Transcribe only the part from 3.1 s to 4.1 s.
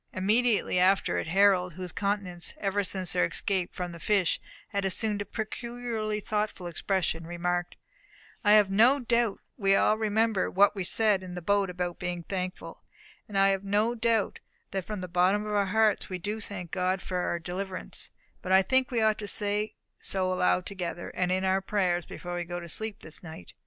their escape from the